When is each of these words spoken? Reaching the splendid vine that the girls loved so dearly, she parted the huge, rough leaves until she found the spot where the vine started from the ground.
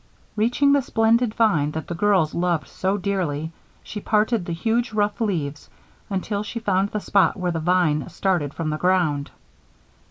Reaching 0.35 0.71
the 0.73 0.81
splendid 0.81 1.35
vine 1.35 1.69
that 1.73 1.85
the 1.85 1.93
girls 1.93 2.33
loved 2.33 2.65
so 2.67 2.97
dearly, 2.97 3.51
she 3.83 3.99
parted 3.99 4.45
the 4.47 4.51
huge, 4.51 4.93
rough 4.93 5.21
leaves 5.21 5.69
until 6.09 6.41
she 6.41 6.59
found 6.59 6.89
the 6.89 6.99
spot 6.99 7.37
where 7.37 7.51
the 7.51 7.59
vine 7.59 8.09
started 8.09 8.51
from 8.51 8.71
the 8.71 8.77
ground. 8.79 9.29